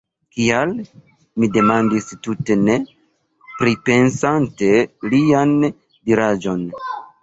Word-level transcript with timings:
Kial? 0.35 0.71
mi 1.43 1.49
demandis 1.57 2.09
tute 2.29 2.59
ne 2.63 2.79
pripensante 3.61 4.75
lian 5.15 5.59
diraĵon. 5.65 6.71